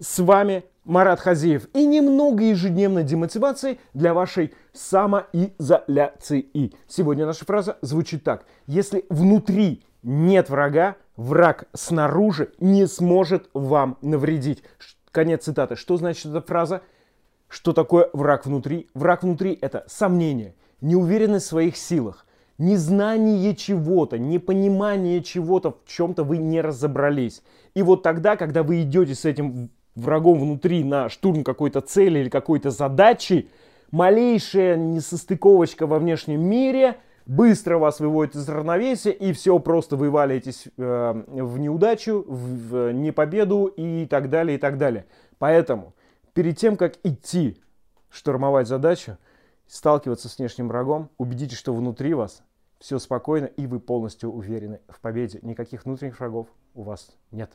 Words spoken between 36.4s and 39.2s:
мире быстро вас выводит из равновесия,